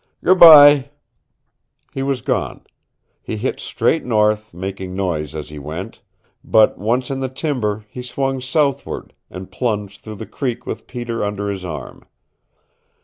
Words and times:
Goodby" 0.23 0.89
He 1.93 2.01
was 2.01 2.21
gone. 2.21 2.65
He 3.21 3.37
hit 3.37 3.59
straight 3.59 4.03
north, 4.03 4.51
making 4.51 4.95
noise 4.95 5.35
as 5.35 5.49
he 5.49 5.59
went, 5.59 6.01
but 6.43 6.75
once 6.75 7.11
in 7.11 7.19
the 7.19 7.29
timber 7.29 7.85
he 7.87 8.01
swung 8.01 8.41
southward, 8.41 9.13
and 9.29 9.51
plunged 9.51 10.01
through 10.01 10.15
the 10.15 10.25
creek 10.25 10.65
with 10.65 10.87
Peter 10.87 11.23
under 11.23 11.51
his 11.51 11.63
arm. 11.63 12.03